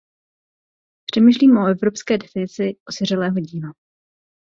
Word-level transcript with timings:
Přemýšlím 1.05 1.57
o 1.57 1.67
evropské 1.67 2.17
definici 2.17 2.75
osiřelého 2.87 3.39
díla. 3.39 3.71